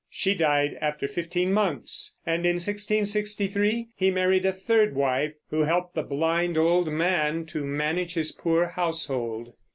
She 0.09 0.33
died 0.33 0.79
after 0.81 1.07
fifteen 1.07 1.53
months, 1.53 2.15
and 2.25 2.43
in 2.43 2.55
1663 2.55 3.89
he 3.95 4.09
married 4.09 4.47
a 4.47 4.51
third 4.51 4.95
wife, 4.95 5.33
who 5.51 5.59
helped 5.61 5.93
the 5.93 6.01
blind 6.01 6.57
old 6.57 6.87
man 6.91 7.45
to 7.45 7.63
manage 7.63 8.15
his 8.15 8.31
poor 8.31 8.65
household. 8.69 9.53